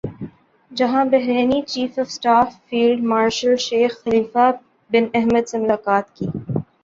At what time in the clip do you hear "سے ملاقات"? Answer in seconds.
5.49-6.05